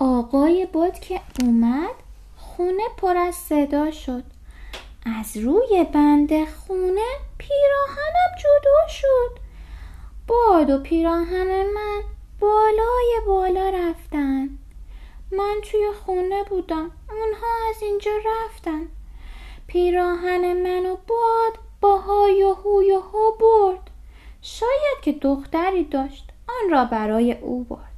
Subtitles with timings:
[0.00, 1.94] آقای باد که اومد
[2.36, 4.24] خونه پر از صدا شد.
[5.20, 9.38] از روی بند خونه پیراهنم جدا شد.
[10.26, 12.02] باد و پیراهن من
[12.40, 14.48] بالای بالا رفتن.
[15.32, 18.88] من توی خونه بودم اونها از اینجا رفتن.
[19.66, 23.90] پیراهن و باد با های و هوی و هو برد.
[24.42, 27.97] شاید که دختری داشت آن را برای او برد.